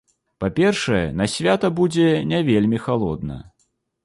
Па-першае, 0.43 1.01
на 1.19 1.27
свята 1.33 1.71
будзе 1.81 2.09
не 2.33 2.41
вельмі 2.49 2.81
халодна. 2.89 3.41